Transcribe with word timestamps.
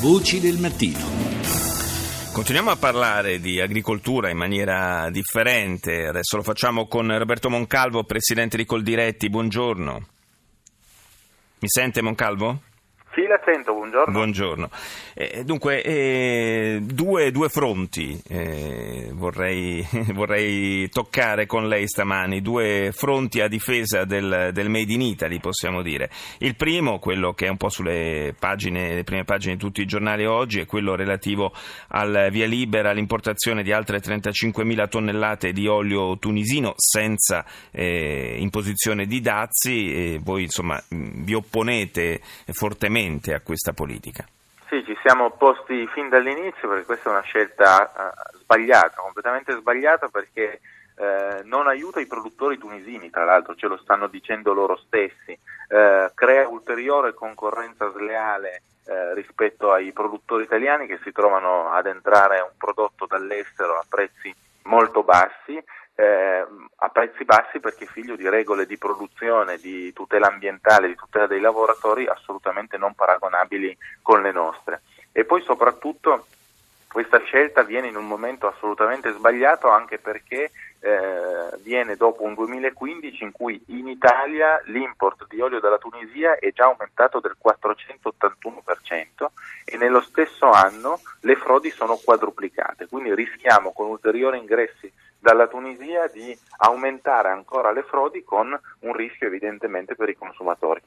Voci 0.00 0.40
del 0.40 0.58
mattino. 0.58 0.98
Continuiamo 2.30 2.70
a 2.70 2.76
parlare 2.76 3.40
di 3.40 3.58
agricoltura 3.60 4.28
in 4.28 4.36
maniera 4.36 5.08
differente. 5.10 6.06
Adesso 6.06 6.36
lo 6.36 6.42
facciamo 6.42 6.86
con 6.86 7.16
Roberto 7.16 7.48
Moncalvo, 7.48 8.04
presidente 8.04 8.58
di 8.58 8.66
Coldiretti. 8.66 9.30
Buongiorno. 9.30 10.06
Mi 11.60 11.68
sente 11.68 12.02
Moncalvo? 12.02 12.60
Sì, 13.16 13.26
la 13.26 13.40
sento, 13.42 13.72
buongiorno. 13.72 14.12
Buongiorno. 14.12 14.68
Eh, 15.14 15.42
dunque, 15.42 15.82
eh, 15.82 16.80
due, 16.82 17.30
due, 17.30 17.48
fronti 17.48 18.20
eh, 18.28 19.08
vorrei, 19.14 19.82
vorrei, 20.12 20.86
toccare 20.90 21.46
con 21.46 21.66
lei 21.66 21.88
stamani, 21.88 22.42
due 22.42 22.92
fronti 22.92 23.40
a 23.40 23.48
difesa 23.48 24.04
del, 24.04 24.50
del, 24.52 24.68
Made 24.68 24.92
in 24.92 25.00
Italy, 25.00 25.40
possiamo 25.40 25.80
dire. 25.80 26.10
Il 26.40 26.56
primo, 26.56 26.98
quello 26.98 27.32
che 27.32 27.46
è 27.46 27.48
un 27.48 27.56
po' 27.56 27.70
sulle 27.70 28.34
pagine, 28.38 29.02
prime 29.02 29.24
pagine 29.24 29.54
di 29.54 29.60
tutti 29.60 29.80
i 29.80 29.86
giornali 29.86 30.26
oggi, 30.26 30.60
è 30.60 30.66
quello 30.66 30.94
relativo 30.94 31.54
al 31.88 32.28
via 32.30 32.46
libera 32.46 32.90
all'importazione 32.90 33.62
di 33.62 33.72
altre 33.72 33.96
35.000 33.96 34.88
tonnellate 34.90 35.52
di 35.52 35.66
olio 35.66 36.18
tunisino 36.18 36.74
senza 36.76 37.46
eh, 37.70 38.36
imposizione 38.40 39.06
di 39.06 39.22
dazi. 39.22 40.20
voi, 40.22 40.42
insomma, 40.42 40.78
vi 40.90 41.32
opponete 41.32 42.20
fortemente 42.52 43.04
opponente 43.06 43.34
a 43.34 43.40
questa 43.40 43.72
politica? 43.72 44.26
Sì, 44.68 44.84
ci 44.84 44.96
siamo 45.02 45.26
opposti 45.26 45.86
fin 45.94 46.08
dall'inizio 46.08 46.68
perché 46.68 46.84
questa 46.84 47.08
è 47.08 47.12
una 47.12 47.22
scelta 47.22 47.92
uh, 48.32 48.38
sbagliata, 48.38 49.00
completamente 49.00 49.52
sbagliata 49.52 50.08
perché 50.08 50.60
uh, 50.96 51.46
non 51.46 51.68
aiuta 51.68 52.00
i 52.00 52.06
produttori 52.06 52.58
tunisini, 52.58 53.10
tra 53.10 53.24
l'altro 53.24 53.54
ce 53.54 53.68
lo 53.68 53.76
stanno 53.76 54.08
dicendo 54.08 54.52
loro 54.52 54.76
stessi, 54.76 55.30
uh, 55.30 56.10
crea 56.14 56.48
ulteriore 56.48 57.14
concorrenza 57.14 57.90
sleale 57.92 58.62
rispetto 59.14 59.72
ai 59.72 59.90
produttori 59.90 60.44
italiani 60.44 60.86
che 60.86 61.00
si 61.02 61.10
trovano 61.10 61.72
ad 61.72 61.86
entrare 61.86 62.38
un 62.38 62.52
prodotto 62.56 63.04
dall'estero 63.04 63.74
a 63.80 63.84
prezzi 63.88 64.32
molto 64.66 65.02
bassi 65.02 65.62
eh, 65.96 66.46
a 66.76 66.88
prezzi 66.90 67.24
bassi 67.24 67.58
perché 67.58 67.86
figlio 67.86 68.16
di 68.16 68.28
regole 68.28 68.66
di 68.66 68.76
produzione, 68.76 69.56
di 69.56 69.92
tutela 69.94 70.28
ambientale, 70.28 70.88
di 70.88 70.94
tutela 70.94 71.26
dei 71.26 71.40
lavoratori 71.40 72.06
assolutamente 72.06 72.76
non 72.76 72.94
paragonabili 72.94 73.76
con 74.02 74.20
le 74.20 74.30
nostre. 74.30 74.82
E 75.10 75.24
poi 75.24 75.42
soprattutto 75.42 76.26
questa 76.96 77.18
scelta 77.18 77.62
viene 77.62 77.88
in 77.88 77.96
un 77.96 78.06
momento 78.06 78.46
assolutamente 78.46 79.12
sbagliato 79.12 79.68
anche 79.68 79.98
perché 79.98 80.50
eh, 80.80 81.50
viene 81.58 81.94
dopo 81.94 82.22
un 82.22 82.32
2015 82.32 83.22
in 83.22 83.32
cui 83.32 83.62
in 83.66 83.86
Italia 83.86 84.62
l'import 84.64 85.26
di 85.28 85.38
olio 85.38 85.60
dalla 85.60 85.76
Tunisia 85.76 86.38
è 86.38 86.50
già 86.54 86.64
aumentato 86.64 87.20
del 87.20 87.36
481% 87.36 89.26
e 89.66 89.76
nello 89.76 90.00
stesso 90.00 90.48
anno 90.50 91.00
le 91.20 91.36
frodi 91.36 91.68
sono 91.68 92.00
quadruplicate, 92.02 92.88
quindi 92.88 93.14
rischiamo 93.14 93.72
con 93.72 93.88
ulteriori 93.88 94.38
ingressi 94.38 94.90
dalla 95.18 95.48
Tunisia 95.48 96.06
di 96.06 96.34
aumentare 96.58 97.28
ancora 97.28 97.72
le 97.72 97.82
frodi 97.82 98.24
con 98.24 98.58
un 98.86 98.94
rischio 98.94 99.26
evidentemente 99.26 99.94
per 99.94 100.08
i 100.08 100.14
consumatori. 100.14 100.80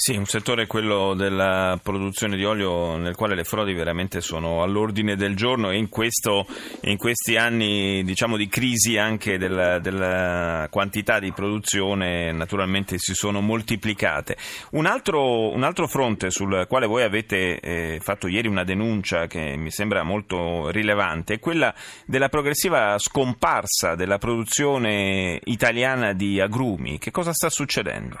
Sì, 0.00 0.16
un 0.16 0.26
settore 0.26 0.66
quello 0.66 1.14
della 1.14 1.78
produzione 1.82 2.36
di 2.36 2.44
olio 2.44 2.96
nel 2.96 3.16
quale 3.16 3.34
le 3.34 3.44
frodi 3.44 3.74
veramente 3.74 4.20
sono 4.20 4.62
all'ordine 4.62 5.16
del 5.16 5.34
giorno 5.34 5.70
e 5.70 5.76
in, 5.76 5.88
questo, 5.88 6.46
in 6.82 6.96
questi 6.96 7.36
anni 7.36 8.04
diciamo, 8.04 8.36
di 8.36 8.46
crisi 8.48 8.96
anche 8.96 9.38
della, 9.38 9.78
della, 9.80 10.68
quantità 10.70 11.18
di 11.18 11.32
produzione 11.32 12.32
naturalmente 12.32 12.98
si 12.98 13.14
sono 13.14 13.40
moltiplicate. 13.40 14.36
Un 14.72 14.86
altro, 14.86 15.50
un 15.52 15.62
altro 15.62 15.88
fronte 15.88 16.30
sul 16.30 16.66
quale 16.68 16.86
voi 16.86 17.02
avete 17.02 17.58
eh, 17.58 17.98
fatto 18.00 18.28
ieri 18.28 18.46
una 18.46 18.64
denuncia 18.64 19.26
che 19.26 19.56
mi 19.56 19.70
sembra 19.70 20.02
molto 20.04 20.70
rilevante 20.70 21.34
è 21.34 21.38
quella 21.40 21.74
della 22.06 22.28
progressiva 22.28 22.98
scomparsa 22.98 23.94
della 23.94 24.18
produzione 24.18 25.40
italiana 25.44 26.12
di 26.12 26.40
agrumi. 26.40 26.98
Che 26.98 27.10
cosa 27.10 27.32
sta 27.38 27.50
succedendo? 27.50 28.18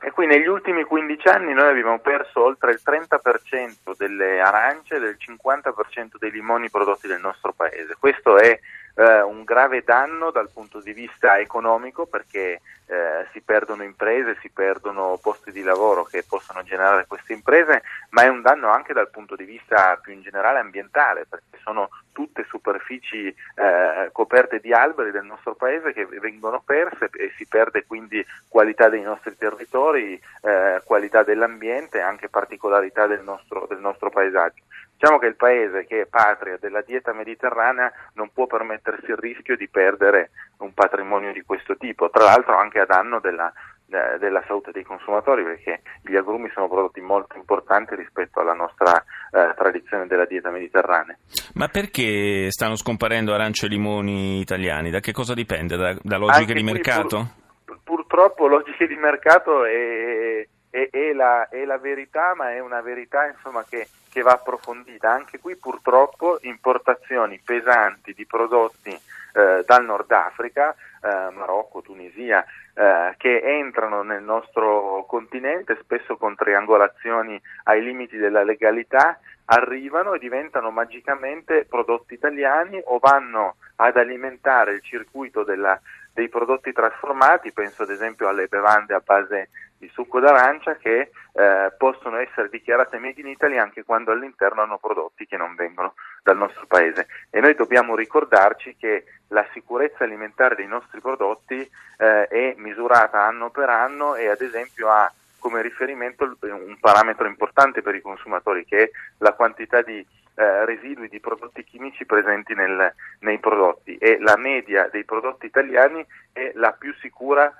E 0.00 0.10
qui 0.10 0.26
negli 0.26 0.46
ultimi 0.46 0.84
15 0.84 1.28
anni 1.28 1.54
noi 1.54 1.70
abbiamo 1.70 1.98
perso 2.00 2.44
oltre 2.44 2.72
il 2.72 2.80
30% 2.84 3.96
delle 3.96 4.40
arance 4.40 4.96
e 4.96 5.00
del 5.00 5.16
50% 5.18 6.18
dei 6.18 6.30
limoni 6.30 6.68
prodotti 6.68 7.08
nel 7.08 7.20
nostro 7.20 7.52
paese. 7.52 7.96
Questo 7.98 8.36
è 8.36 8.60
eh, 8.98 9.22
un 9.22 9.44
grave 9.44 9.84
danno 9.84 10.32
dal 10.32 10.50
punto 10.52 10.80
di 10.80 10.92
vista 10.92 11.38
economico 11.38 12.06
perché 12.06 12.60
eh, 12.86 13.26
si 13.32 13.40
perdono 13.42 13.84
imprese, 13.84 14.38
si 14.40 14.50
perdono 14.50 15.18
posti 15.22 15.52
di 15.52 15.62
lavoro 15.62 16.02
che 16.02 16.24
possono 16.26 16.64
generare 16.64 17.06
queste 17.06 17.32
imprese, 17.32 17.82
ma 18.10 18.22
è 18.22 18.28
un 18.28 18.42
danno 18.42 18.70
anche 18.70 18.92
dal 18.92 19.10
punto 19.10 19.36
di 19.36 19.44
vista 19.44 19.96
più 20.02 20.12
in 20.12 20.22
generale 20.22 20.58
ambientale 20.58 21.26
perché 21.28 21.58
sono 21.62 21.88
tutte 22.10 22.44
superfici 22.48 23.28
eh, 23.28 24.08
coperte 24.10 24.58
di 24.58 24.72
alberi 24.72 25.12
del 25.12 25.24
nostro 25.24 25.54
paese 25.54 25.92
che 25.92 26.04
vengono 26.06 26.60
perse 26.64 27.08
e 27.12 27.32
si 27.36 27.46
perde 27.46 27.86
quindi 27.86 28.24
qualità 28.48 28.88
dei 28.88 29.02
nostri 29.02 29.36
territori, 29.36 30.20
eh, 30.42 30.80
qualità 30.82 31.22
dell'ambiente 31.22 31.98
e 31.98 32.00
anche 32.00 32.28
particolarità 32.28 33.06
del 33.06 33.22
nostro, 33.22 33.66
del 33.68 33.78
nostro 33.78 34.10
paesaggio. 34.10 34.64
Diciamo 34.98 35.20
che 35.20 35.26
il 35.26 35.36
paese 35.36 35.86
che 35.86 36.00
è 36.00 36.06
patria 36.06 36.58
della 36.58 36.82
dieta 36.82 37.12
mediterranea 37.12 37.92
non 38.14 38.30
può 38.32 38.48
permettersi 38.48 39.10
il 39.10 39.16
rischio 39.16 39.56
di 39.56 39.68
perdere 39.68 40.30
un 40.58 40.74
patrimonio 40.74 41.32
di 41.32 41.42
questo 41.42 41.76
tipo, 41.76 42.10
tra 42.10 42.24
l'altro 42.24 42.56
anche 42.56 42.80
a 42.80 42.84
danno 42.84 43.20
della, 43.20 43.52
della 43.86 44.42
salute 44.48 44.72
dei 44.72 44.82
consumatori 44.82 45.44
perché 45.44 45.82
gli 46.02 46.16
agrumi 46.16 46.50
sono 46.52 46.68
prodotti 46.68 47.00
molto 47.00 47.36
importanti 47.36 47.94
rispetto 47.94 48.40
alla 48.40 48.54
nostra 48.54 48.92
eh, 49.30 49.54
tradizione 49.56 50.08
della 50.08 50.26
dieta 50.26 50.50
mediterranea. 50.50 51.16
Ma 51.54 51.68
perché 51.68 52.50
stanno 52.50 52.74
scomparendo 52.74 53.32
arance 53.32 53.66
e 53.66 53.68
limoni 53.68 54.40
italiani? 54.40 54.90
Da 54.90 54.98
che 54.98 55.12
cosa 55.12 55.32
dipende? 55.32 55.76
Da, 55.76 55.96
da 56.02 56.16
logiche 56.16 56.40
anche 56.40 56.54
di 56.54 56.62
mercato? 56.64 57.28
Pur, 57.64 57.78
purtroppo 57.84 58.48
logiche 58.48 58.88
di 58.88 58.96
mercato 58.96 59.64
è, 59.64 60.44
è, 60.82 60.90
è, 60.90 61.12
la, 61.12 61.48
è, 61.48 61.64
la, 61.64 61.78
verità, 61.78 62.34
ma 62.34 62.52
è 62.52 62.60
una 62.60 62.80
verità 62.80 63.26
insomma, 63.26 63.64
che 63.68 63.88
che 64.10 64.22
va 64.22 64.32
approfondita. 64.32 65.10
Anche 65.10 65.38
qui 65.38 65.56
purtroppo 65.56 66.38
importazioni 66.42 67.40
pesanti 67.44 68.12
di 68.14 68.26
prodotti 68.26 68.90
eh, 68.90 69.62
dal 69.64 69.84
Nord 69.84 70.10
Africa, 70.10 70.74
eh, 70.74 71.30
Marocco, 71.32 71.82
Tunisia, 71.82 72.44
eh, 72.74 73.14
che 73.16 73.40
entrano 73.40 74.02
nel 74.02 74.22
nostro 74.22 75.04
continente 75.06 75.78
spesso 75.80 76.16
con 76.16 76.34
triangolazioni 76.34 77.40
ai 77.64 77.82
limiti 77.82 78.16
della 78.16 78.42
legalità, 78.42 79.18
arrivano 79.46 80.14
e 80.14 80.18
diventano 80.18 80.70
magicamente 80.70 81.64
prodotti 81.64 82.14
italiani 82.14 82.80
o 82.84 82.98
vanno 82.98 83.56
ad 83.76 83.96
alimentare 83.96 84.72
il 84.72 84.82
circuito 84.82 85.44
della, 85.44 85.80
dei 86.18 86.28
prodotti 86.28 86.72
trasformati, 86.72 87.52
penso 87.52 87.84
ad 87.84 87.90
esempio 87.90 88.26
alle 88.26 88.48
bevande 88.48 88.92
a 88.92 89.00
base 89.04 89.50
di 89.78 89.88
succo 89.92 90.18
d'arancia 90.18 90.74
che 90.74 91.12
eh, 91.32 91.72
possono 91.78 92.16
essere 92.16 92.48
dichiarate 92.48 92.98
made 92.98 93.20
in 93.20 93.28
Italy 93.28 93.56
anche 93.56 93.84
quando 93.84 94.10
all'interno 94.10 94.62
hanno 94.62 94.78
prodotti 94.78 95.26
che 95.26 95.36
non 95.36 95.54
vengono 95.54 95.94
dal 96.24 96.36
nostro 96.36 96.66
paese. 96.66 97.06
E 97.30 97.38
noi 97.38 97.54
dobbiamo 97.54 97.94
ricordarci 97.94 98.74
che 98.76 99.04
la 99.28 99.46
sicurezza 99.52 100.02
alimentare 100.02 100.56
dei 100.56 100.66
nostri 100.66 101.00
prodotti 101.00 101.60
eh, 101.98 102.26
è 102.26 102.54
misurata 102.56 103.22
anno 103.22 103.50
per 103.50 103.68
anno 103.68 104.16
e 104.16 104.26
ad 104.28 104.40
esempio 104.40 104.88
ha 104.90 105.12
come 105.38 105.62
riferimento 105.62 106.24
un 106.24 106.76
parametro 106.80 107.28
importante 107.28 107.80
per 107.80 107.94
i 107.94 108.00
consumatori 108.00 108.64
che 108.64 108.82
è 108.82 108.90
la 109.18 109.34
quantità 109.34 109.82
di 109.82 110.04
eh, 110.34 110.64
residui 110.64 111.08
di 111.08 111.20
prodotti 111.20 111.62
chimici 111.62 112.06
presenti 112.06 112.54
nel, 112.54 112.92
nei 113.20 113.38
prodotti 113.38 113.96
e 113.96 114.18
la 114.20 114.36
media 114.36 114.88
dei 114.90 115.04
prodotti 115.04 115.46
italiani 115.46 116.04
è 116.32 116.52
la 116.54 116.72
più 116.72 116.94
sicura 117.00 117.52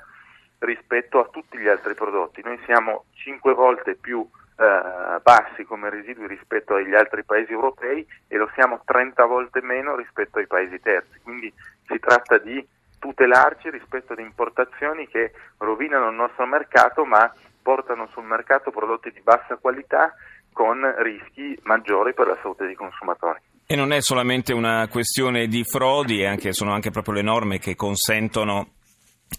rispetto 0.60 1.20
a 1.20 1.28
tutti 1.30 1.58
gli 1.58 1.69
altri 1.69 1.94
prodotti. 1.94 2.42
Noi 2.42 2.58
siamo 2.64 3.04
5 3.14 3.54
volte 3.54 3.94
più 3.94 4.26
eh, 4.58 5.20
bassi 5.22 5.64
come 5.64 5.88
residui 5.91 6.26
rispetto 6.26 6.74
agli 6.74 6.94
altri 6.94 7.24
paesi 7.24 7.52
europei 7.52 8.06
e 8.26 8.37
lo 8.37 8.50
siamo 8.55 8.82
30 8.84 9.25
volte 9.25 9.62
meno 9.62 9.94
rispetto 9.94 10.38
ai 10.38 10.46
paesi 10.46 10.81
terzi. 10.81 11.20
Quindi 11.22 11.52
si 11.87 11.99
tratta 11.99 12.38
di 12.38 12.66
tutelarci 12.99 13.70
rispetto 13.70 14.12
ad 14.12 14.19
importazioni 14.19 15.06
che 15.06 15.32
rovinano 15.58 16.08
il 16.08 16.16
nostro 16.16 16.46
mercato 16.46 17.05
ma 17.05 17.32
portano 17.62 18.08
sul 18.08 18.25
mercato 18.25 18.70
prodotti 18.70 19.12
di 19.12 19.20
bassa 19.20 19.56
qualità 19.56 20.14
con 20.52 20.93
rischi 20.99 21.56
maggiori 21.62 22.14
per 22.14 22.26
la 22.26 22.38
salute 22.43 22.66
dei 22.66 22.75
consumatori. 22.75 23.38
E 23.70 23.76
non 23.76 23.93
è 23.93 24.00
solamente 24.00 24.55
una 24.55 24.88
questione 24.88 25.47
di 25.47 25.62
frodi, 25.62 26.25
anche, 26.25 26.55
sono 26.55 26.73
anche 26.73 26.91
proprio 26.91 27.12
le 27.12 27.20
norme 27.20 27.59
che 27.59 27.75
consentono 27.75 28.70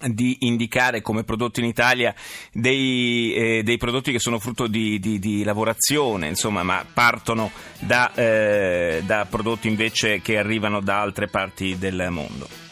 di 0.08 0.38
indicare 0.42 1.02
come 1.02 1.24
prodotti 1.24 1.62
in 1.62 1.66
Italia 1.66 2.14
dei, 2.54 3.34
eh, 3.34 3.64
dei 3.64 3.78
prodotti 3.78 4.12
che 4.12 4.20
sono 4.20 4.38
frutto 4.38 4.68
di, 4.68 5.00
di, 5.00 5.18
di 5.18 5.44
lavorazione, 5.44 6.28
insomma, 6.28 6.62
ma 6.62 6.86
partono 6.94 7.50
da, 7.80 8.14
eh, 8.14 9.02
da 9.04 9.26
prodotti 9.28 9.68
invece 9.68 10.22
che 10.22 10.38
arrivano 10.38 10.80
da 10.80 11.02
altre 11.02 11.26
parti 11.26 11.80
del 11.80 12.10
mondo. 12.12 12.69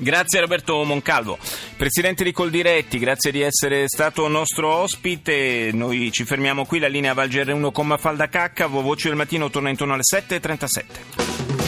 Grazie 0.00 0.38
Roberto 0.38 0.84
Moncalvo. 0.84 1.38
Presidente 1.76 2.22
di 2.22 2.30
Coldiretti, 2.30 2.98
grazie 2.98 3.32
di 3.32 3.40
essere 3.40 3.88
stato 3.88 4.28
nostro 4.28 4.72
ospite. 4.72 5.70
Noi 5.72 6.12
ci 6.12 6.24
fermiamo 6.24 6.64
qui, 6.64 6.78
la 6.78 6.86
linea 6.86 7.14
Val 7.14 7.28
GR1 7.28 7.72
con 7.72 7.88
Mafalda 7.88 8.28
Cacca, 8.28 8.68
Voci 8.68 9.08
del 9.08 9.16
mattino 9.16 9.50
torna 9.50 9.70
intorno 9.70 9.94
alle 9.94 10.02
7.37. 10.02 11.67